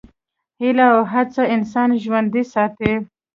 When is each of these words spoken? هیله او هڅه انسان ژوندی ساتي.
هیله 0.61 0.85
او 0.95 0.99
هڅه 1.13 1.43
انسان 1.55 1.89
ژوندی 2.03 2.43
ساتي. 2.53 2.93